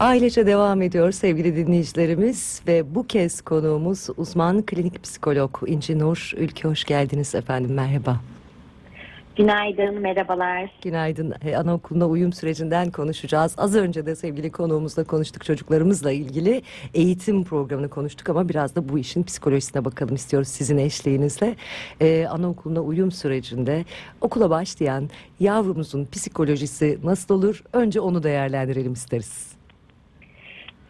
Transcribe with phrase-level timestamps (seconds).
[0.00, 6.68] Ailece devam ediyor sevgili dinleyicilerimiz ve bu kez konuğumuz uzman klinik psikolog İnci Nur Ülke.
[6.68, 8.20] Hoş geldiniz efendim merhaba.
[9.36, 10.70] Günaydın, merhabalar.
[10.82, 11.34] Günaydın.
[11.44, 13.54] E, anaokuluna uyum sürecinden konuşacağız.
[13.58, 16.62] Az önce de sevgili konuğumuzla konuştuk çocuklarımızla ilgili
[16.94, 21.56] eğitim programını konuştuk ama biraz da bu işin psikolojisine bakalım istiyoruz sizin eşliğinizle.
[22.00, 23.84] Ee, anaokuluna uyum sürecinde
[24.20, 25.10] okula başlayan
[25.40, 27.62] yavrumuzun psikolojisi nasıl olur?
[27.72, 29.55] Önce onu değerlendirelim isteriz.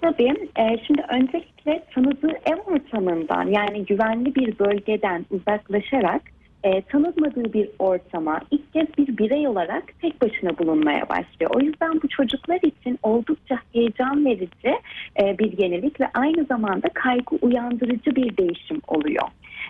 [0.01, 0.35] Tabii.
[0.59, 6.23] E, şimdi öncelikle tanıdığı ev ortamından yani güvenli bir bölgeden uzaklaşarak
[6.65, 11.51] e, tanımadığı bir ortama ilk kez bir birey olarak tek başına bulunmaya başlıyor.
[11.55, 14.81] O yüzden bu çocuklar için oldukça heyecan verici
[15.23, 19.29] e, bir yenilik ve aynı zamanda kaygı uyandırıcı bir değişim oluyor.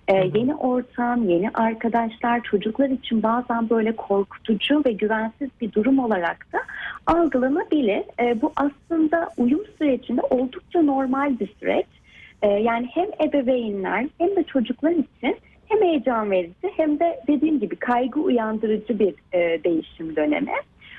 [0.08, 6.52] Ee, yeni ortam, yeni arkadaşlar çocuklar için bazen böyle korkutucu ve güvensiz bir durum olarak
[6.52, 6.58] da
[7.06, 8.02] algılanabilir.
[8.20, 11.86] Ee, bu aslında uyum sürecinde oldukça normal bir süreç.
[12.42, 15.36] Ee, yani hem ebeveynler hem de çocuklar için
[15.68, 20.52] hem heyecan verici hem de dediğim gibi kaygı uyandırıcı bir e, değişim dönemi.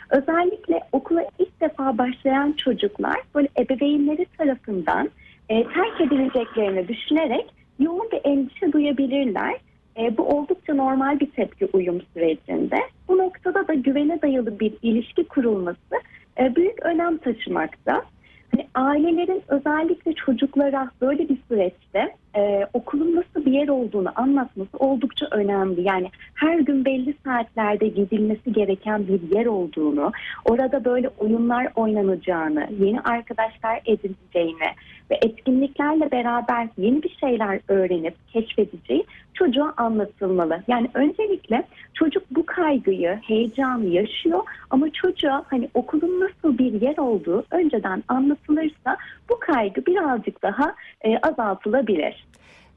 [0.10, 5.10] Özellikle okula ilk defa başlayan çocuklar böyle ebeveynleri tarafından
[5.50, 7.46] e, terk edileceklerini düşünerek
[7.80, 9.56] yoğun bir endişe duyabilirler.
[9.98, 12.78] E, bu oldukça normal bir tepki uyum sürecinde.
[13.08, 15.96] Bu noktada da güvene dayalı bir ilişki kurulması
[16.40, 18.04] e, büyük önem taşımakta.
[18.52, 25.28] Hani ailelerin özellikle çocuklara böyle bir süreçte e, okulun nasıl bir yer olduğunu anlatması oldukça
[25.32, 25.82] önemli.
[25.82, 30.12] Yani her gün belli saatlerde gidilmesi gereken bir yer olduğunu,
[30.46, 34.70] orada böyle oyunlar oynanacağını, yeni arkadaşlar edineceğini
[35.12, 40.64] ve etkinliklerle beraber yeni bir şeyler öğrenip keşfedeceği çocuğa anlatılmalı.
[40.68, 44.40] Yani öncelikle çocuk bu kaygıyı, heyecanı yaşıyor
[44.70, 48.98] ama çocuğa hani okulun nasıl bir yer olduğu önceden anlatılırsa
[49.30, 52.27] bu kaygı birazcık daha e, azaltılabilir.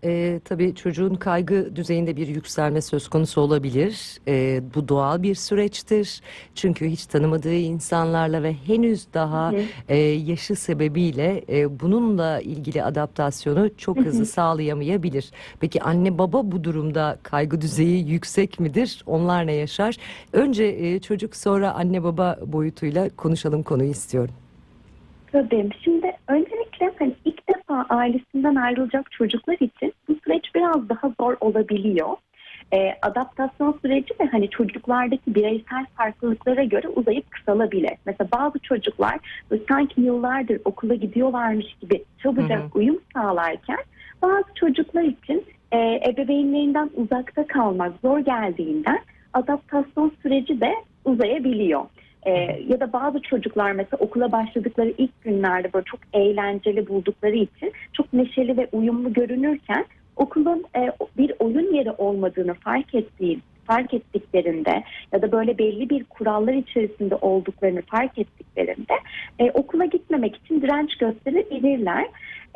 [0.04, 4.18] E, tabii çocuğun kaygı düzeyinde bir yükselme söz konusu olabilir.
[4.28, 6.20] E, bu doğal bir süreçtir.
[6.54, 9.52] Çünkü hiç tanımadığı insanlarla ve henüz daha
[9.88, 15.30] E, yaşı sebebiyle e, bununla ilgili adaptasyonu çok hızlı sağlayamayabilir.
[15.60, 19.02] Peki anne baba bu durumda kaygı düzeyi yüksek midir?
[19.06, 19.96] Onlar ne yaşar?
[20.32, 24.34] Önce e, çocuk sonra anne baba boyutuyla konuşalım konuyu istiyorum.
[25.32, 25.70] Tabii.
[25.84, 32.16] Şimdi öncelikle hani ilk defa ailesinden ayrılacak çocuklar için bu süreç biraz daha zor olabiliyor.
[32.72, 37.92] Ee, adaptasyon süreci de hani çocuklardaki bireysel farklılıklara göre uzayıp kısalabilir.
[38.06, 39.18] Mesela bazı çocuklar
[39.68, 42.70] sanki yıllardır okula gidiyorlarmış gibi çabucak Hı hı.
[42.74, 43.78] uyum sağlarken
[44.22, 48.98] bazı çocuklar için e, ebeveynlerinden uzakta kalmak zor geldiğinden
[49.32, 51.84] adaptasyon süreci de uzayabiliyor.
[52.26, 52.30] Ee,
[52.68, 58.12] ya da bazı çocuklar mesela okula başladıkları ilk günlerde böyle çok eğlenceli buldukları için çok
[58.12, 59.84] neşeli ve uyumlu görünürken
[60.16, 64.82] okulun e, bir oyun yeri olmadığını fark ettiği fark ettiklerinde
[65.12, 68.94] ya da böyle belli bir kurallar içerisinde olduklarını fark ettiklerinde
[69.38, 72.06] e, okula gitmemek için direnç gösterebilirler.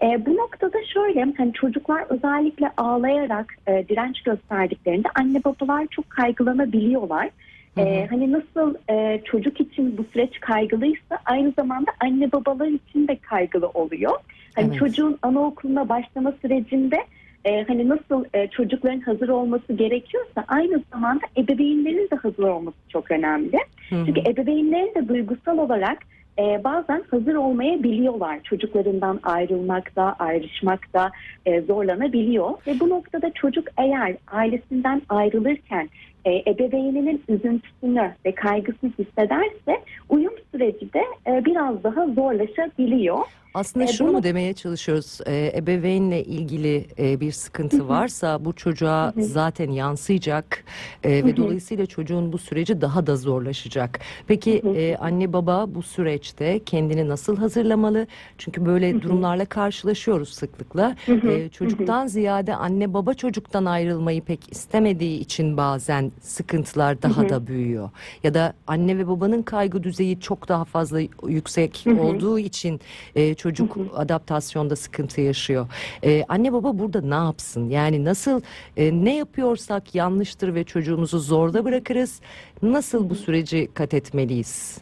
[0.02, 7.30] E, bu noktada şöyle hani çocuklar özellikle ağlayarak e, direnç gösterdiklerinde anne babalar çok kaygılanabiliyorlar.
[7.78, 13.16] Ee, hani nasıl e, çocuk için bu süreç kaygılıysa aynı zamanda anne babalar için de
[13.16, 14.12] kaygılı oluyor.
[14.54, 14.78] Hani Evet.
[14.78, 17.04] çocuğun anaokuluna başlama sürecinde
[17.44, 23.10] e, hani nasıl e, çocukların hazır olması gerekiyorsa aynı zamanda ebeveynlerin de hazır olması çok
[23.10, 23.58] önemli.
[23.90, 24.06] Hı hı.
[24.06, 25.98] Çünkü ebeveynlerin de duygusal olarak
[26.38, 28.40] e, bazen hazır olmayabiliyorlar.
[28.42, 31.10] Çocuklarından ayrılmakta, ayrışmakta
[31.46, 32.50] e, zorlanabiliyor.
[32.66, 35.88] Ve bu noktada çocuk eğer ailesinden ayrılırken
[36.24, 43.18] e, ebeveyninin üzüntüsünü ve kaygısını hissederse uyum süreci de e, biraz daha zorlaşabiliyor.
[43.54, 45.18] Aslında E, şunu bunu- demeye çalışıyoruz?
[45.26, 50.64] E, ebeveynle ilgili e, bir sıkıntı varsa bu çocuğa zaten yansıyacak
[51.04, 54.00] e, ve dolayısıyla çocuğun bu süreci daha da zorlaşacak.
[54.26, 58.06] Peki e, anne baba bu süreçte kendini nasıl hazırlamalı?
[58.38, 60.96] Çünkü böyle durumlarla karşılaşıyoruz sıklıkla.
[61.08, 67.90] E, çocuktan ziyade anne baba çocuktan ayrılmayı pek istemediği için bazen sıkıntılar daha da büyüyor.
[68.22, 72.80] Ya da anne ve babanın kaygı düzeyi çok daha fazla yüksek olduğu için
[73.14, 75.66] e, çocuk adaptasyonda sıkıntı yaşıyor.
[76.04, 77.68] E, anne baba burada ne yapsın?
[77.68, 78.40] Yani nasıl
[78.76, 82.20] e, ne yapıyorsak yanlıştır ve çocuğumuzu zorda bırakırız.
[82.62, 84.78] Nasıl bu süreci kat etmeliyiz?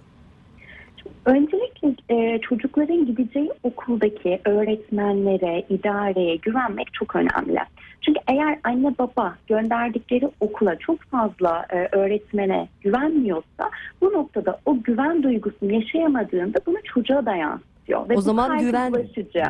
[1.24, 7.58] Öncelikle e, çocukların gideceği okuldaki öğretmenlere, idareye güvenmek çok önemli.
[8.00, 13.70] Çünkü eğer anne baba gönderdikleri okula çok fazla e, öğretmene güvenmiyorsa
[14.00, 17.71] bu noktada o güven duygusunu yaşayamadığında bunu çocuğa da yansıtır.
[17.82, 18.08] Artıyor.
[18.08, 18.92] Ve O zaman güven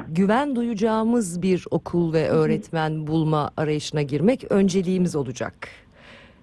[0.09, 5.69] güven duyacağımız bir okul ve öğretmen bulma arayışına girmek önceliğimiz olacak.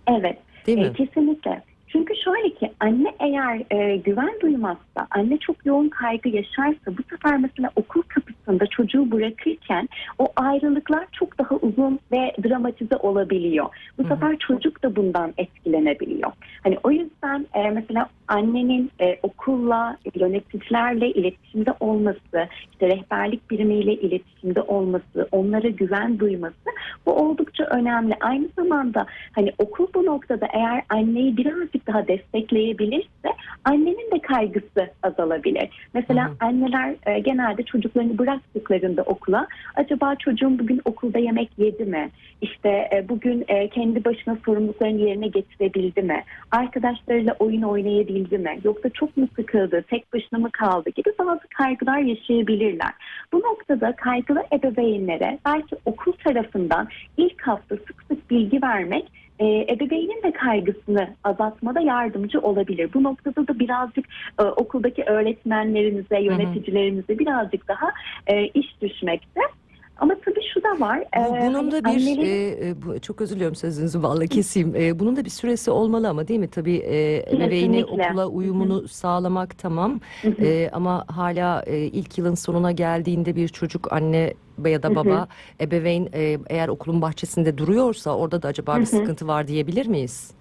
[0.07, 0.37] Evet.
[0.67, 0.85] Değil mi?
[0.85, 1.63] E, kesinlikle.
[1.91, 7.37] Çünkü şöyle ki anne eğer e, güven duymazsa, anne çok yoğun kaygı yaşarsa bu sefer
[7.37, 9.89] mesela okul kapısında çocuğu bırakırken
[10.19, 13.65] o ayrılıklar çok daha uzun ve dramatize olabiliyor.
[13.97, 14.13] Bu Hı hı.
[14.13, 16.31] sefer çocuk da bundan etkilenebiliyor.
[16.63, 24.61] Hani o yüzden e, mesela annenin e, okulla, yöneticilerle iletişimde olması, işte rehberlik birimiyle iletişimde
[24.61, 26.69] olması, onlara güven duyması
[27.05, 28.15] bu oldukça önemli.
[28.21, 33.29] Aynı zamanda hani okul bu noktada eğer anneyi birazcık daha destekleyebilirse
[33.65, 35.69] annenin de kaygısı azalabilir.
[35.93, 36.35] Mesela Hı hı.
[36.39, 42.09] anneler e, genelde çocuklarını bıraktıklarında okula acaba çocuğum bugün okulda yemek yedi mi?
[42.41, 46.23] İşte e, bugün e, kendi başına sorumluluklarını yerine getirebildi mi?
[46.51, 48.59] Arkadaşlarıyla oyun oynayabildi mi?
[48.63, 52.91] Yoksa çok mu sıkıldı, tek başına mı kaldı gibi bazı kaygılar yaşayabilirler.
[53.33, 56.87] Bu noktada kaygılı ebeveynlere belki okul tarafından
[57.17, 62.89] ilk hafta sık sık bilgi vermek e, ebeveynin de kaygısını azaltmada yardımcı olabilir.
[62.93, 64.05] Bu noktada da birazcık
[64.39, 67.91] e, okuldaki öğretmenlerimize, yöneticilerimize birazcık daha
[68.27, 69.41] e, iş düşmekte.
[69.99, 70.97] Ama tabii şu da var.
[70.99, 71.05] E,
[71.41, 72.25] bunun hani da bir annelerin-
[72.69, 74.75] e, bu- çok özür diliyorum sözünüzü vallahi keseyim.
[74.75, 76.47] E, bunun da bir süresi olmalı ama değil mi?
[76.47, 79.99] Tabii e, ebeveyni okula uyumunu sağlamak tamam.
[80.21, 80.45] Hı hı.
[80.45, 84.33] E, ama hala e, ilk yılın sonuna geldiğinde bir çocuk anne
[84.65, 85.27] ya da baba
[85.61, 90.31] ebeveyn e, eğer okulun bahçesinde duruyorsa orada da acaba Hı bir sıkıntı var diyebilir miyiz?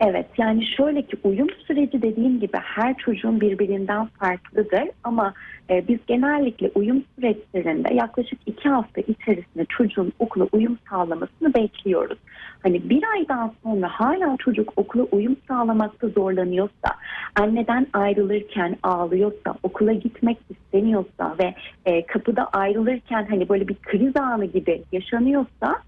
[0.00, 5.34] Evet yani şöyle ki uyum süreci dediğim gibi her çocuğun birbirinden farklıdır ama
[5.70, 12.18] e, biz genellikle uyum süreçlerinde yaklaşık iki hafta içerisinde çocuğun okula uyum sağlamasını bekliyoruz.
[12.62, 16.88] Hani bir aydan sonra hala çocuk okula uyum sağlamakta zorlanıyorsa,
[17.40, 21.54] anneden ayrılırken ağlıyorsa, okula gitmek istemiyorsa ve
[21.86, 25.82] e, kapıda ayrılırken hani böyle bir kriz anı gibi yaşanıyorsa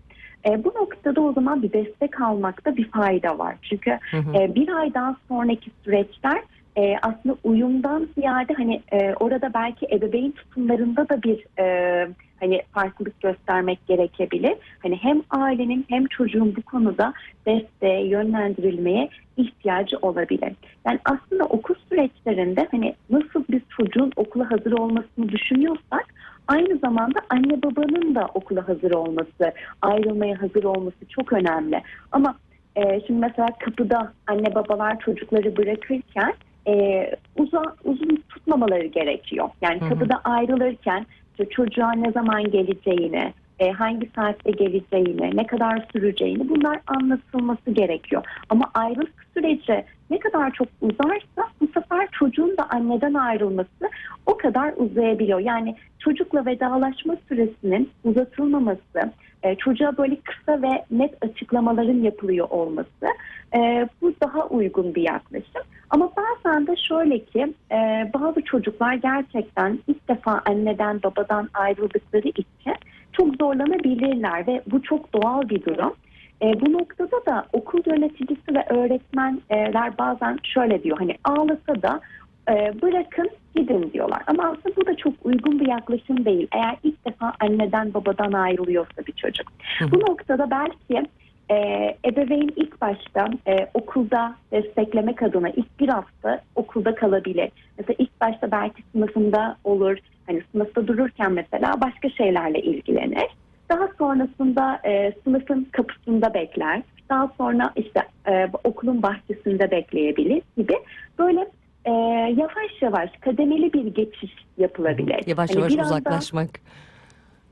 [0.46, 3.56] e, bu noktada o zaman bir destek almakta bir fayda var.
[3.62, 4.37] Çünkü Hı hı.
[4.38, 6.42] e, bir aydan sonraki süreçler
[6.76, 12.08] e, aslında uyumdan ziyade hani e, orada belki ebeveyn tutumlarında da bir e,
[12.40, 14.54] hani farklılık göstermek gerekebilir.
[14.82, 17.12] Hani hem ailenin hem çocuğun bu konuda
[17.46, 20.52] desteğe, yönlendirilmeye ihtiyacı olabilir.
[20.86, 26.14] Yani aslında okul süreçlerinde hani nasıl biz çocuğun okula hazır olmasını düşünüyorsak
[26.50, 29.52] aynı zamanda anne babanın da okula hazır olması,
[29.82, 31.82] ayrılmaya hazır olması çok önemli.
[32.12, 32.35] Ama
[32.76, 36.35] e, şimdi mesela kapıda anne babalar çocukları bırakırken
[36.69, 37.06] e,
[37.37, 39.49] uzun, uzun tutmamaları gerekiyor.
[39.62, 41.06] Yani kapıda ayrılırken
[41.50, 48.24] çocuğa ne zaman geleceğini, e, hangi saatte geleceğini, ne kadar süreceğini bunlar anlatılması gerekiyor.
[48.48, 53.90] Ama ayrılık süreci ne kadar çok uzarsa bu sefer çocuğun da anneden ayrılması
[54.26, 55.38] o kadar uzayabiliyor.
[55.38, 59.12] Yani çocukla vedalaşma süresinin uzatılmaması,
[59.42, 63.06] e, çocuğa böyle kısa ve net açıklamaların yapılıyor olması
[63.54, 65.62] e, bu daha uygun bir yaklaşım.
[65.90, 72.74] Ama bazen de şöyle ki e, bazı çocuklar gerçekten ilk defa anneden babadan ayrıldıkları için
[73.20, 75.94] çok zorlanabilirler ve bu çok doğal bir durum.
[76.43, 82.00] E, bu noktada da okul yöneticisi ve öğretmenler bazen şöyle diyor hani ağlasa da
[82.49, 84.22] e, bırakın gidin diyorlar.
[84.26, 86.49] Ama aslında bu da çok uygun bir yaklaşım değil.
[86.52, 89.46] Eğer ilk defa anneden babadan ayrılıyorsa bir çocuk.
[89.79, 89.91] Hı.
[89.93, 91.08] Bu noktada belki
[91.50, 91.56] e,
[92.05, 97.50] ebeveyn ilk başta e, okulda desteklemek adına ilk bir hafta okulda kalabilir.
[97.79, 99.98] Mesela ilk başta belki sınıfında olur.
[100.31, 103.29] Hani sınıfta dururken mesela başka şeylerle ilgilenir.
[103.70, 106.82] Daha sonrasında e, sınıfın kapısında bekler.
[107.10, 110.75] Daha sonra işte e, okulun bahçesinde bekleyebilir gibi
[111.19, 111.41] böyle
[111.84, 111.91] e,
[112.37, 115.20] yavaş yavaş kademeli bir geçiş yapılabilir.
[115.27, 116.51] Yavaş Hani yavaş uzaklaşmak.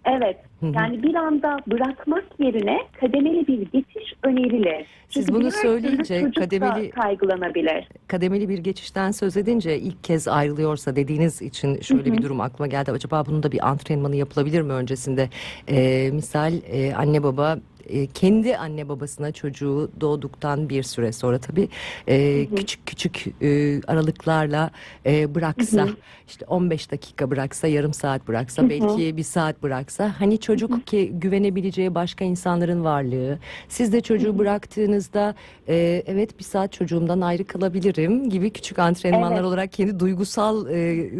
[0.05, 0.37] Evet.
[0.63, 4.87] Yani bir anda bırakmak yerine kademeli bir geçiş önerilir.
[5.09, 7.89] Siz Çünkü bunu söyleyince kademeli- kaygılanabilir.
[8.09, 12.91] kademeli bir geçişten söz edince ilk kez ayrılıyorsa dediğiniz için şöyle bir durum aklıma geldi.
[12.93, 15.29] Acaba bunun da bir antrenmanı yapılabilir mi öncesinde?
[15.69, 17.59] Ee, misal e, anne baba
[17.89, 21.69] e, kendi anne babasına çocuğu doğduktan bir süre sonra tabii
[22.09, 24.71] e, küçük küçük e, aralıklarla
[25.07, 25.89] e, bıraksa
[26.29, 31.95] işte 15 dakika bıraksa yarım saat bıraksa belki bir saat bıraksa hani çocuk ki güvenebileceği
[31.95, 33.39] başka insanların varlığı.
[33.69, 35.35] Siz de çocuğu bıraktığınızda
[35.69, 39.45] e, evet bir saat çocuğumdan ayrı kalabilirim gibi küçük antrenmanlar Evet.
[39.45, 41.11] olarak kendi duygusal e,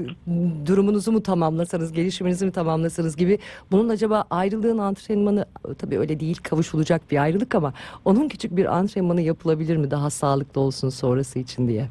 [0.67, 3.39] durumunuzu mu tamamlasanız gelişiminizi mi tamamlasanız gibi
[3.71, 5.47] bunun acaba ayrılığın antrenmanı
[5.79, 7.73] tabii öyle değil kavuşulacak bir ayrılık ama
[8.05, 11.87] onun küçük bir antrenmanı yapılabilir mi daha sağlıklı olsun sonrası için diye.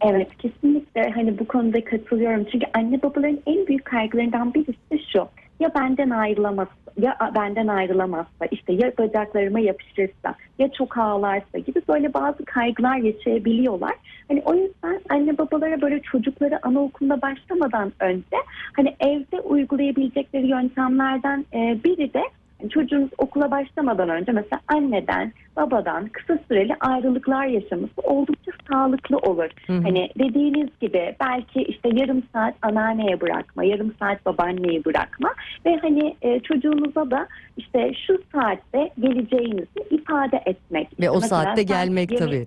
[0.00, 2.44] Evet kesinlikle hani bu konuda katılıyorum.
[2.52, 5.28] Çünkü anne babaların en büyük kaygılarından birisi şu.
[5.60, 12.14] Ya benden ayrılamazsa, ya benden ayrılamazsa, işte ya bacaklarıma yapışırsa, ya çok ağlarsa gibi böyle
[12.14, 13.94] bazı kaygılar yaşayabiliyorlar.
[14.28, 18.36] Hani o yüzden anne babalara böyle çocukları anaokuluna başlamadan önce
[18.76, 22.22] hani evde uygulayabilecekleri yöntemlerden e, biri de
[22.68, 29.48] çocuğunuz okula başlamadan önce mesela anneden, babadan kısa süreli ayrılıklar yaşaması oldukça sağlıklı olur.
[29.66, 29.82] Hı hı.
[29.82, 35.30] Hani dediğiniz gibi belki işte yarım saat anneanneye bırakma, yarım saat babaanneyi bırakma
[35.66, 41.00] ve hani e, çocuğunuza da işte şu saatte geleceğinizi ifade etmek.
[41.00, 42.46] Ve o Mesela saatte gelmek yeni- tabii.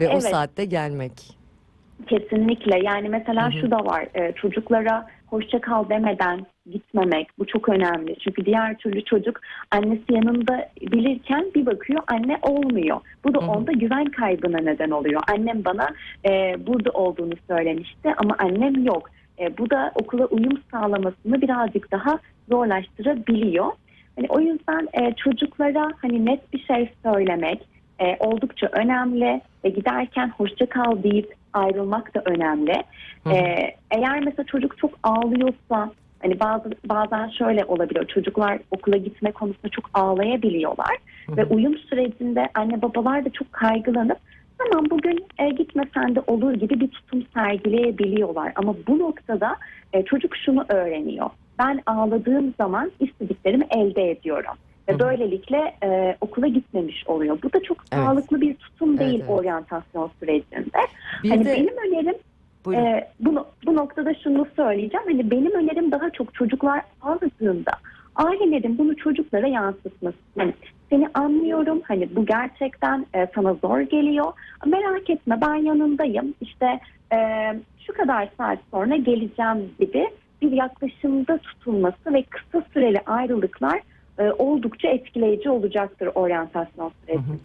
[0.00, 0.22] Ve o Evet.
[0.22, 1.12] saatte gelmek.
[2.06, 3.60] Kesinlikle yani mesela Hı hı.
[3.60, 8.16] şu da var e, çocuklara hoşça kal demeden gitmemek bu çok önemli.
[8.18, 9.40] Çünkü diğer türlü çocuk
[9.70, 13.00] annesi yanında bilirken bir bakıyor anne olmuyor.
[13.24, 15.22] Bu da onda güven kaybına neden oluyor.
[15.32, 15.88] Annem bana
[16.28, 19.10] e, burada olduğunu söylemişti ama annem yok.
[19.38, 23.66] E, bu da okula uyum sağlamasını birazcık daha zorlaştırabiliyor.
[24.16, 27.60] Hani o yüzden e, çocuklara hani net bir şey söylemek
[28.00, 32.84] e, oldukça önemli ve giderken hoşça kal deyip ayrılmak da önemli.
[33.24, 33.34] Hı hı.
[33.34, 35.90] Ee, eğer mesela çocuk çok ağlıyorsa
[36.22, 38.06] hani bazı bazen şöyle olabiliyor.
[38.06, 40.96] Çocuklar okula gitme konusunda çok ağlayabiliyorlar
[41.26, 41.36] Hı hı.
[41.36, 44.18] ve uyum sürecinde anne babalar da çok kaygılanıp
[44.58, 48.52] tamam bugün e, gitmesen de olur gibi bir tutum sergileyebiliyorlar.
[48.56, 49.56] Ama bu noktada
[49.92, 51.30] e, çocuk şunu öğreniyor.
[51.58, 54.54] Ben ağladığım zaman istediklerimi elde ediyorum.
[54.88, 57.38] Ve böylelikle e, okula gitmemiş oluyor.
[57.42, 58.04] Bu da çok Evet.
[58.04, 59.30] sağlıklı bir tutum Evet, değil evet.
[59.30, 60.78] oryantasyon sürecinde.
[61.22, 62.14] Bir hani de benim önerim
[62.64, 62.84] buyurun.
[62.84, 65.06] ee, bu, bu noktada şunu söyleyeceğim.
[65.06, 67.72] Hani benim önerim daha çok çocuklar ağladığında
[68.16, 70.16] ailelerin bunu çocuklara yansıtması.
[70.38, 70.54] Hani
[70.90, 71.82] seni anlıyorum.
[71.84, 74.32] Hani bu gerçekten e, sana zor geliyor.
[74.66, 76.34] Merak etme ben yanındayım.
[76.40, 76.80] İşte
[77.12, 77.18] e,
[77.86, 80.10] şu kadar saat sonra geleceğim gibi
[80.42, 83.80] bir yaklaşımda tutulması ve kısa süreli ayrılıklar
[84.20, 87.38] e, oldukça etkileyici olacaktır oryantasyon sürecinde.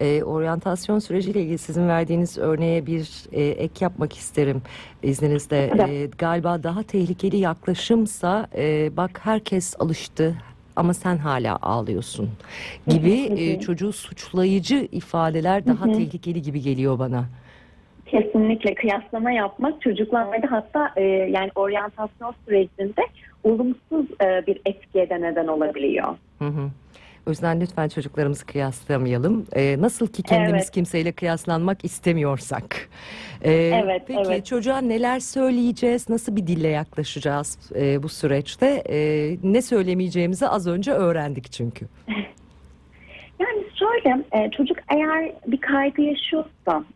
[0.00, 4.62] E, oryantasyon süreciyle ilgili sizin verdiğiniz örneğe bir e, ek yapmak isterim
[5.02, 5.70] izninizle.
[5.76, 5.90] Tabii.
[5.92, 10.34] E, galiba daha tehlikeli yaklaşımsa e, bak herkes alıştı
[10.76, 12.30] ama sen hala ağlıyorsun
[12.86, 13.38] gibi Hı hı.
[13.38, 15.92] e, çocuğu suçlayıcı ifadeler daha Hı hı.
[15.92, 17.24] tehlikeli gibi geliyor bana.
[18.10, 23.02] Kesinlikle kıyaslama yapmak çocuklarda hatta e, yani oryantasyon sürecinde
[23.44, 26.16] olumsuz e, bir etkiye de neden olabiliyor.
[26.38, 26.70] Hı hı.
[27.26, 29.46] O yüzden lütfen çocuklarımızı kıyaslamayalım.
[29.56, 30.70] Ee, nasıl ki kendimiz Evet.
[30.70, 32.88] kimseyle kıyaslanmak istemiyorsak.
[33.42, 34.46] Ee, Evet, peki evet.
[34.46, 36.08] çocuğa neler söyleyeceğiz?
[36.08, 38.82] Nasıl bir dille yaklaşacağız e, bu süreçte?
[38.90, 41.86] Ee, ne söylemeyeceğimizi az önce öğrendik çünkü.
[43.40, 46.50] Yani şöyle e, çocuk eğer bir kaygı yaşıyorsa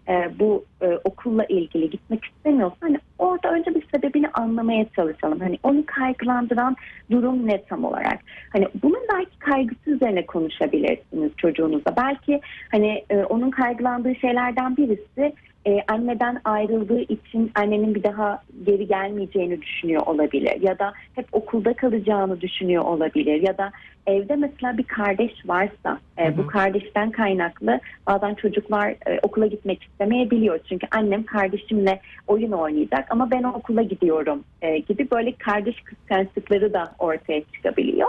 [0.09, 5.41] e, bu e, okulla ilgili gitmek istemiyorsa hani orada önce bir sebebini anlamaya çalışalım.
[5.41, 6.77] Hani onu kaygılandıran
[7.11, 8.19] durum ne tam olarak?
[8.53, 11.97] Hani bunun belki kaygısı üzerine konuşabilirsiniz çocuğunuzla.
[11.97, 12.41] Belki
[12.71, 15.33] hani e, onun kaygılandığı şeylerden birisi
[15.67, 21.73] e, anneden ayrıldığı için annenin bir daha geri gelmeyeceğini düşünüyor olabilir ya da hep okulda
[21.75, 23.73] kalacağını düşünüyor olabilir ya da
[24.07, 30.59] evde mesela bir kardeş varsa e, bu kardeşten kaynaklı bazen çocuklar e, okula gitmek istemeyebiliyor
[30.69, 36.95] çünkü annem kardeşimle oyun oynayacak ama ben okula gidiyorum e, gibi böyle kardeş kıskançlıkları da
[36.99, 38.09] ortaya çıkabiliyor.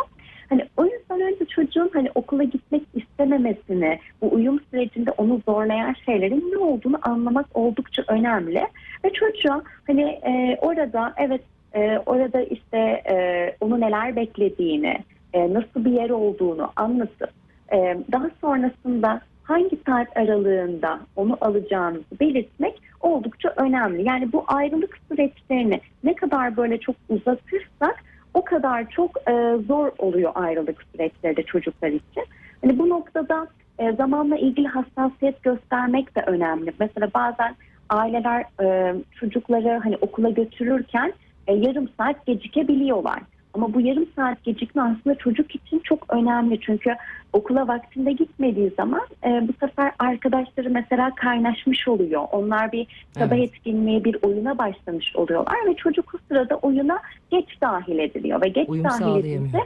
[0.50, 6.52] Hani o yüzden önce çocuğun hani okula gitmek istememesini, bu uyum sürecinde onu zorlayan şeylerin
[6.52, 8.68] ne olduğunu anlamak oldukça önemli.
[9.06, 11.42] Ve çocuğa hani e, orada evet
[11.76, 12.78] e, orada işte
[13.10, 14.98] e, onu neler beklediğini,
[15.34, 17.30] e, nasıl bir yer olduğunu anlatıp
[17.74, 24.08] e, daha sonrasında hangi saat aralığında onu alacağınızı belirtmek oldukça önemli.
[24.08, 30.32] Yani bu ayrılık süreçlerini ne kadar böyle çok uzatırsak o kadar çok e, zor oluyor
[30.36, 32.24] ayrılık süreçleri de çocuklar için.
[32.62, 33.48] Hani bu noktada
[33.80, 36.74] e, zamanla ilgili hassasiyet göstermek de önemli.
[36.80, 37.56] Mesela bazen
[37.90, 41.14] aileler e, çocukları hani okula götürürken
[41.48, 43.20] e, yarım saat gecikebiliyorlar.
[43.56, 46.60] Ama bu yarım saat gecikme aslında çocuk için çok önemli.
[46.62, 46.96] Çünkü
[47.34, 52.24] okula vaktinde gitmediği zaman e, bu sefer arkadaşları mesela kaynaşmış oluyor.
[52.32, 53.50] Onlar bir sabah Evet.
[53.50, 57.00] etkinliğe bir oyuna başlamış oluyorlar ve çocuk o sırada oyuna
[57.32, 59.60] geç dahil ediliyor ve geç Uyum dahil edilse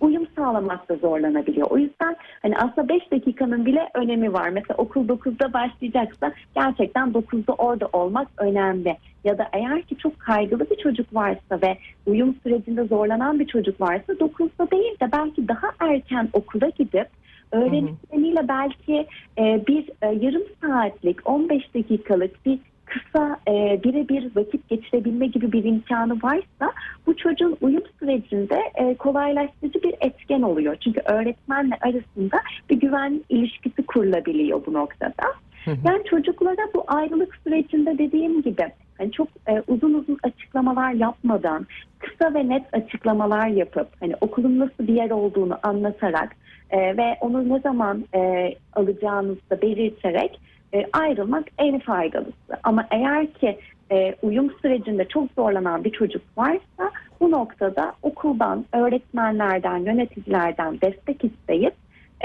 [0.00, 1.70] uyum sağlamakta zorlanabiliyor.
[1.70, 4.48] O yüzden hani aslında 5 dakikanın bile önemi var.
[4.48, 8.96] Mesela okul 9'da başlayacaksa gerçekten 9'da orada olmak önemli.
[9.24, 13.80] Ya da eğer ki çok kaygılı bir çocuk varsa ve uyum sürecinde zorlanan bir çocuk
[13.80, 17.08] varsa 9'da değil de belki daha erken okula gidip
[17.52, 19.06] öğretmeniyle belki
[19.38, 22.58] e, bir e, yarım saatlik 15 dakikalık bir
[22.90, 26.72] kısa e, birebir vakit geçirebilme gibi bir imkanı varsa
[27.06, 30.76] bu çocuğun uyum sürecinde e, kolaylaştırıcı bir etken oluyor.
[30.84, 35.26] Çünkü öğretmenle arasında bir güven ilişkisi kurulabiliyor bu noktada.
[35.64, 35.76] Hı hı.
[35.84, 38.66] Yani çocuklara bu ayrılık sürecinde dediğim gibi
[38.98, 41.66] hani çok e, uzun uzun açıklamalar yapmadan
[41.98, 46.36] kısa ve net açıklamalar yapıp hani okulun nasıl bir yer olduğunu anlatarak
[46.70, 50.40] e, ve onu ne zaman e, alacağınızı da belirterek
[50.74, 52.58] e, ayrılmak en faydalısı.
[52.62, 53.58] Ama eğer ki
[53.92, 61.74] e, uyum sürecinde çok zorlanan bir çocuk varsa bu noktada okuldan, öğretmenlerden, yöneticilerden destek isteyip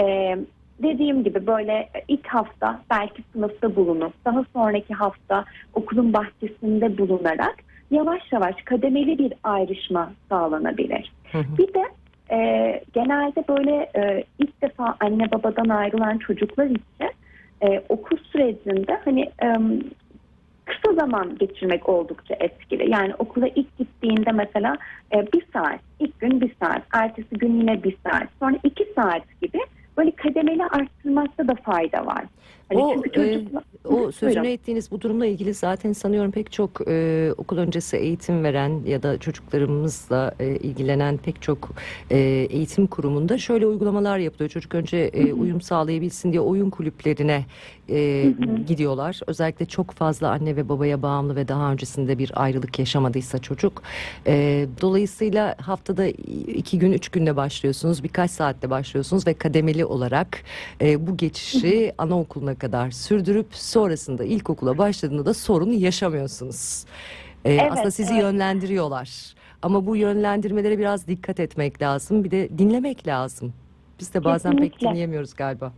[0.02, 0.38] e,
[0.84, 7.56] dediğim gibi böyle ilk hafta belki sınıfta bulunup daha sonraki hafta okulun bahçesinde bulunarak
[7.92, 11.12] yavaş yavaş kademeli bir ayrışma sağlanabilir.
[11.32, 11.58] Hı hı.
[11.58, 11.84] Bir de
[12.32, 17.10] e, genelde böyle e, ilk defa anne babadan ayrılan çocuklar için
[17.66, 19.48] e, okul sürecinde hani e,
[20.66, 22.92] kısa zaman geçirmek oldukça etkili.
[22.92, 24.78] Yani okula ilk gittiğinde mesela
[25.16, 29.42] e, bir saat, ilk gün bir saat, ertesi gün yine bir saat, sonra iki saat
[29.42, 29.60] gibi
[29.98, 32.24] böyle kademeli arttırmakta da fayda var.
[32.70, 33.64] Hani O, çünkü e, çocuklar...
[33.86, 34.54] O sözünü Buyurun.
[34.54, 39.18] ettiğiniz bu durumla ilgili zaten sanıyorum pek çok e, okul öncesi eğitim veren ya da
[39.18, 41.70] çocuklarımızla e, ilgilenen pek çok
[42.12, 42.18] e,
[42.50, 44.50] eğitim kurumunda şöyle uygulamalar yapılıyor.
[44.50, 47.46] Çocuk önce e, uyum sağlayabilsin diye oyun kulüplerine
[47.90, 48.34] e,
[48.68, 49.20] gidiyorlar.
[49.28, 53.84] Özellikle çok fazla anne ve babaya bağımlı ve daha öncesinde bir ayrılık yaşamadıysa çocuk.
[54.28, 56.06] E, dolayısıyla haftada
[56.48, 58.04] iki gün, üç günde başlıyorsunuz.
[58.04, 60.38] Birkaç saatte başlıyorsunuz ve kademeli olarak
[60.82, 66.86] e, bu geçişi anaokuluna kadar sürdürüp sonrasında ilkokula başladığında da sorun yaşamıyorsunuz.
[67.46, 68.22] E, Evet, aslında sizi evet.
[68.24, 69.10] yönlendiriyorlar.
[69.62, 72.24] Ama bu yönlendirmelere biraz dikkat etmek lazım.
[72.24, 73.54] Bir de dinlemek lazım.
[74.00, 74.90] Biz de bazen pek Kesinlikle.
[74.90, 75.74] dinleyemiyoruz galiba.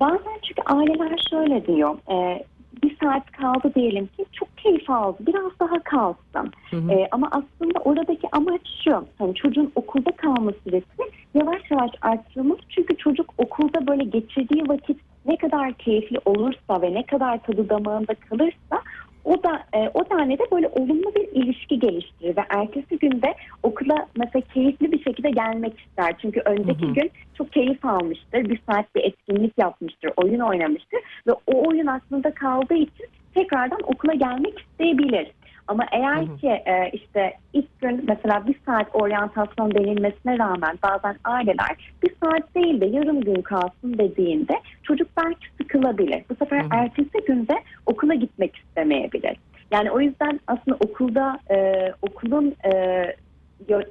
[0.00, 1.98] Bazen çünkü aileler şöyle diyor.
[2.10, 2.44] e,
[2.82, 5.16] bir saat kaldı diyelim ki çok keyif aldı.
[5.20, 6.52] Biraz daha kalsın.
[6.70, 6.92] Hı hı.
[6.92, 9.04] E, ama aslında oradaki amaç şu.
[9.18, 12.60] Hani çocuğun okulda kalma süresi yavaş yavaş arttırılması.
[12.68, 18.14] Çünkü çocuk okulda böyle geçirdiği vakit ne kadar keyifli olursa ve ne kadar tadı damağında
[18.14, 18.82] kalırsa
[19.28, 24.06] o da e, o tane de böyle olumlu bir ilişki geliştirir ve ertesi günde okula
[24.16, 26.14] mesela keyifli bir şekilde gelmek ister.
[26.22, 26.94] Çünkü önceki Hı hı.
[26.94, 28.48] gün çok keyif almıştır.
[28.48, 34.14] Bir saat bir etkinlik yapmıştır, oyun oynamıştır ve o oyun aklında kaldığı için tekrardan okula
[34.14, 35.26] gelmek isteyebilir.
[35.68, 36.36] Ama eğer Hı hı.
[36.36, 42.54] ki e, işte ilk gün mesela bir saat oryantasyon denilmesine rağmen bazen aileler bir saat
[42.54, 46.22] değil de yarım gün kalsın dediğinde çocuk belki sıkılabilir.
[46.30, 46.68] Bu sefer Hı hı.
[46.70, 49.36] ertesi günde okula gitmek istemeyebilir.
[49.70, 53.04] Yani o yüzden aslında okulda e, okulun e,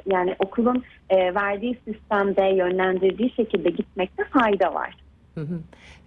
[0.05, 4.93] yani okulun e, verdiği sistemde yönlendirdiği şekilde gitmekte fayda var.
[5.35, 5.59] Hı hı.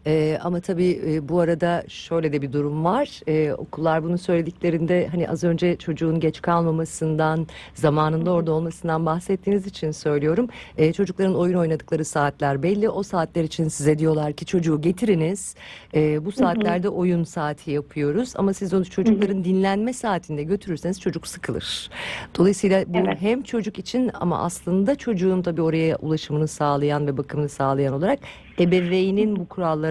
[0.07, 3.21] Ee, ama tabii e, bu arada şöyle de bir durum var.
[3.29, 9.91] Ee, okullar bunu söylediklerinde hani az önce çocuğun geç kalmamasından, zamanında orada olmasından bahsettiğiniz için
[9.91, 10.49] söylüyorum.
[10.77, 12.89] Ee, çocukların oyun oynadıkları saatler belli.
[12.89, 15.55] O saatler için size diyorlar ki çocuğu getiriniz.
[15.95, 18.33] Ee, bu saatlerde oyun saati yapıyoruz.
[18.37, 21.91] Ama siz onu çocukların dinlenme saatinde götürürseniz çocuk sıkılır.
[22.39, 23.17] Dolayısıyla bu Evet.
[23.21, 28.19] hem çocuk için ama aslında çocuğun tabii oraya ulaşımını sağlayan ve bakımını sağlayan olarak
[28.61, 29.89] ebeveynin bu kurallara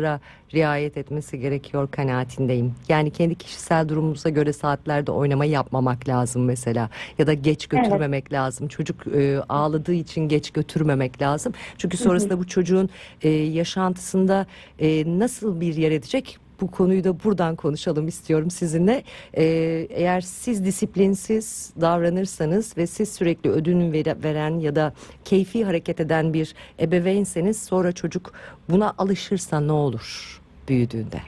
[0.53, 2.75] riayet etmesi gerekiyor kanaatindeyim.
[2.89, 8.67] Yani kendi kişisel durumumuza göre saatlerde oynama yapmamak lazım mesela ya da geç götürmemek lazım.
[8.67, 11.53] Çocuk e, ağladığı için geç götürmemek lazım.
[11.77, 12.89] Çünkü sonrasında bu çocuğun
[13.21, 14.45] e, yaşantısında
[14.79, 16.48] e, nasıl bir yer edecek?
[16.61, 19.03] Bu konuyu da buradan konuşalım istiyorum sizinle.
[19.37, 19.43] Ee,
[19.89, 24.93] eğer siz disiplinsiz davranırsanız ve siz sürekli ödün vere- veren ya da
[25.25, 28.33] keyfi hareket eden bir ebeveynseniz sonra çocuk
[28.69, 31.19] buna alışırsa ne olur büyüdüğünde?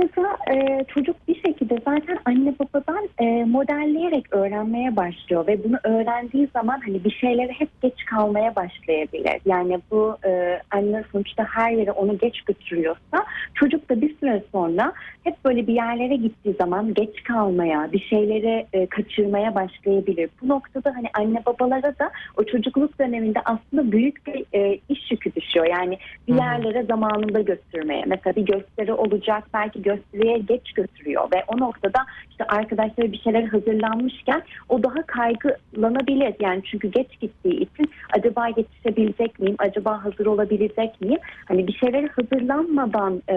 [0.00, 6.48] Noktada e, çocuk bir şekilde zaten anne babadan e, modelleyerek öğrenmeye başlıyor ve bunu öğrendiği
[6.52, 9.40] zaman hani bir şeylere hep geç kalmaya başlayabilir.
[9.44, 14.92] Yani bu e, anne sonuçta her yere onu geç götürüyorsa çocuk da bir süre sonra
[15.24, 20.30] hep böyle bir yerlere gittiği zaman geç kalmaya, bir şeyleri e, kaçırmaya başlayabilir.
[20.42, 25.34] Bu noktada hani anne babalara da o çocukluk döneminde aslında büyük bir e, iş yükü
[25.34, 25.66] düşüyor.
[25.66, 28.04] Yani bir yerlere zamanında götürmeye.
[28.06, 31.98] Mesela bir gösteri olacak belki gösteriye geç götürüyor ve o noktada
[32.30, 36.34] işte arkadaşları bir şeyler hazırlanmışken o daha kaygılanabilir.
[36.40, 39.56] Yani çünkü geç gittiği için acaba yetişebilecek miyim?
[39.58, 41.18] Acaba hazır olabilecek miyim?
[41.48, 43.36] Hani bir şeyler hazırlanmadan e,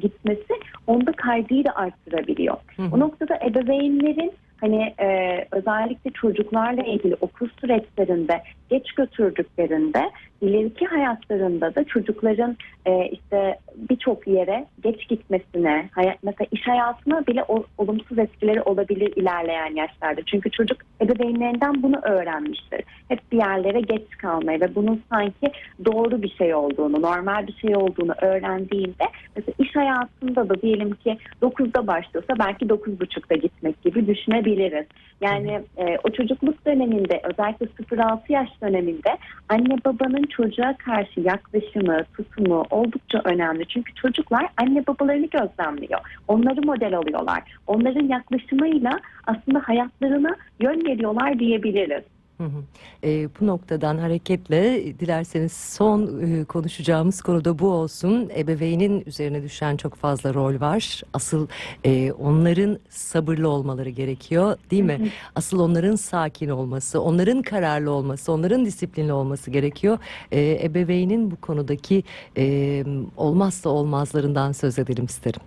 [0.00, 0.54] gitmesi
[0.86, 2.56] onda kaygıyı da arttırabiliyor.
[2.76, 2.88] Hı hı.
[2.92, 10.10] O noktada ebeveynlerin hani e, özellikle çocuklarla ilgili okul süreçlerinde geç götürdüklerinde
[10.44, 17.44] ileriki hayatlarında da çocukların e, işte birçok yere geç gitmesine, hayat, mesela iş hayatına bile
[17.48, 20.20] o, olumsuz etkileri olabilir ilerleyen yaşlarda.
[20.26, 22.80] Çünkü çocuk ebeveynlerinden bunu öğrenmiştir.
[23.08, 25.52] Hep bir yerlere geç kalmayı ve bunun sanki
[25.84, 29.04] doğru bir şey olduğunu, normal bir şey olduğunu öğrendiğinde
[29.36, 34.86] mesela iş hayatında da diyelim ki 9'da başlıyorsa belki 9.30'da gitmek gibi düşünebiliriz.
[35.20, 42.66] Yani e, o çocukluk döneminde özellikle 0-6 yaş döneminde anne babanın çocuğa karşı yaklaşımı, tutumu
[42.70, 43.66] oldukça önemli.
[43.66, 46.00] Çünkü çocuklar anne babalarını gözlemliyor.
[46.28, 47.42] Onları model alıyorlar.
[47.66, 52.13] Onların yaklaşımıyla aslında hayatlarına yön veriyorlar diyebiliriz.
[52.38, 52.62] Hı hı.
[53.04, 58.30] E, bu noktadan hareketle dilerseniz son e, konuşacağımız konu da bu olsun.
[58.36, 61.02] Ebeveynin üzerine düşen çok fazla rol var.
[61.12, 61.46] Asıl
[61.84, 65.10] e, onların sabırlı olmaları gerekiyor değil mi?
[65.34, 69.98] Asıl onların sakin olması, onların kararlı olması, onların disiplinli olması gerekiyor.
[70.32, 72.02] E, ebeveynin bu konudaki
[72.36, 72.84] e,
[73.16, 75.40] olmazsa olmazlarından söz edelim isterim.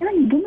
[0.00, 0.37] Yani bu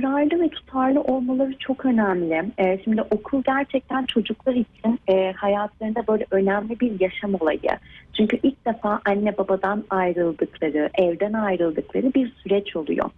[0.00, 2.52] kararlı ve tutarlı olmaları çok önemli.
[2.58, 7.78] Ee, şimdi okul gerçekten çocuklar için e, hayatlarında böyle önemli bir yaşam olayı.
[8.16, 13.10] Çünkü ilk defa anne babadan ayrıldıkları, evden ayrıldıkları bir süreç oluyor.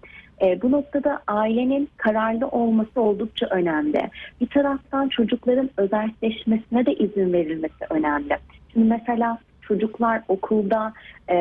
[0.43, 4.11] E, bu noktada ailenin kararlı olması oldukça önemli.
[4.41, 8.37] Bir taraftan çocukların özelleşmesine de izin verilmesi önemli.
[8.73, 10.93] Şimdi mesela çocuklar okulda
[11.31, 11.37] e,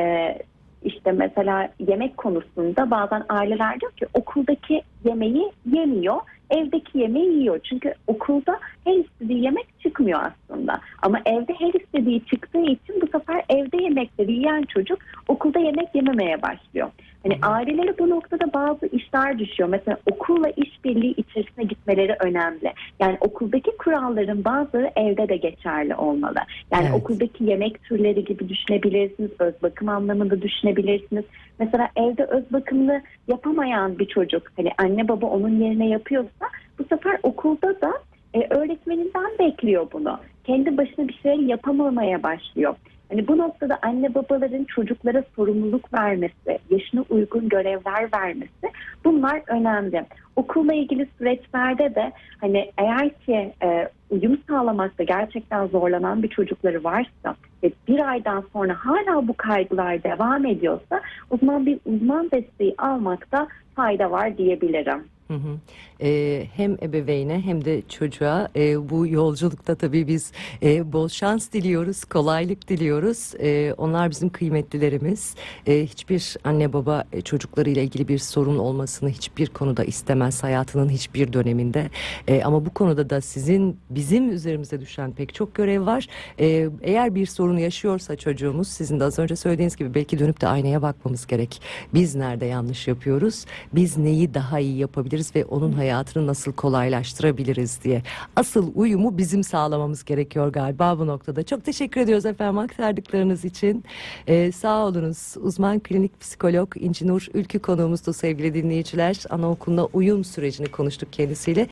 [0.87, 6.17] işte mesela yemek konusunda bazen aileler diyor ki okuldaki yemeği yemiyor,
[6.49, 7.59] evdeki yemeği yiyor.
[7.63, 10.81] Çünkü okulda her istediği yemek çıkmıyor aslında.
[11.01, 16.41] Ama evde her istediği çıktığı için bu sefer evde yemekleri yiyen çocuk okulda yemek yememeye
[16.41, 16.91] başlıyor.
[17.23, 19.69] Hani ailelere bu noktada bazı işler düşüyor.
[19.69, 22.73] Mesela okulla işbirliği içerisine gitmeleri önemli.
[22.99, 26.39] Yani okuldaki kuralların bazıları evde de geçerli olmalı.
[26.71, 27.01] Yani Evet.
[27.01, 29.31] okuldaki yemek türleri gibi düşünebilirsiniz.
[29.39, 31.23] Öz bakım anlamında düşünebilirsiniz.
[31.59, 36.45] Mesela evde öz bakımını yapamayan bir çocuk hani anne baba onun yerine yapıyorsa
[36.79, 37.93] bu sefer okulda da
[38.33, 40.19] e, öğretmeninden bekliyor bunu.
[40.43, 42.75] Kendi başına bir şey yapamamaya başlıyor.
[43.09, 48.71] Hani bu noktada anne babaların çocuklara sorumluluk vermesi, yaşına uygun görevler vermesi
[49.05, 50.05] bunlar önemli.
[50.35, 57.35] Okulla ilgili süreçlerde de hani eğer ki e, uyum sağlamakta gerçekten zorlanan bir çocukları varsa
[57.63, 63.47] ve bir aydan sonra hala bu kaygılar devam ediyorsa o zaman bir uzman desteği almakta
[63.75, 65.03] fayda var diyebilirim.
[65.27, 65.57] Hı hı.
[66.01, 70.31] Ee, hem ebeveyne hem de çocuğa e, bu yolculukta tabii biz
[70.63, 73.33] e, bol şans diliyoruz, kolaylık diliyoruz.
[73.39, 75.35] E, onlar bizim kıymetlilerimiz.
[75.67, 81.33] E, hiçbir anne baba e, çocuklarıyla ilgili bir sorun olmasını hiçbir konuda istemez hayatının hiçbir
[81.33, 81.89] döneminde.
[82.27, 86.07] E, ama bu konuda da sizin bizim üzerimize düşen pek çok görev var.
[86.39, 90.47] E, eğer bir sorun yaşıyorsa çocuğumuz sizin de az önce söylediğiniz gibi belki dönüp de
[90.47, 91.61] aynaya bakmamız gerek.
[91.93, 93.45] Biz nerede yanlış yapıyoruz?
[93.73, 98.01] Biz neyi daha iyi yapabiliriz ve onun hayatını nasıl kolaylaştırabiliriz diye.
[98.35, 101.43] Asıl uyumu bizim sağlamamız gerekiyor galiba bu noktada.
[101.43, 103.83] Çok teşekkür ediyoruz efendim aktardıklarınız için.
[104.27, 105.35] Ee, sağ olunuz.
[105.41, 109.23] Uzman klinik psikolog İnci Nur Ülkü konuğumuzdu sevgili dinleyiciler.
[109.29, 111.65] Anaokuluna uyum sürecini konuştuk kendisiyle.